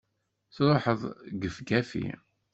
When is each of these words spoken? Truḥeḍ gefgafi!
Truḥeḍ 0.55 1.01
gefgafi! 1.41 2.07